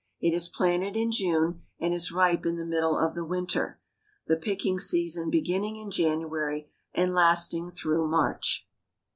It 0.19 0.33
is 0.33 0.49
planted 0.49 0.95
in 0.97 1.11
June 1.11 1.61
and 1.79 1.93
is 1.93 2.11
ripe 2.11 2.43
in 2.43 2.57
the 2.57 2.65
middle 2.65 2.97
of 2.97 3.15
our 3.15 3.23
winter, 3.23 3.79
the 4.25 4.35
pick 4.35 4.65
ing 4.65 4.79
season 4.79 5.29
beginning 5.29 5.75
in 5.75 5.91
January 5.91 6.71
and 6.91 7.13
lasting 7.13 7.69
through 7.69 8.07
March. 8.07 8.67